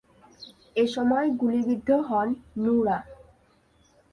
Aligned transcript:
এ 0.75 0.85
সময় 0.95 1.27
গুলিবিদ্ধ 1.41 1.89
হন 2.07 2.27
নুরা। 2.63 2.97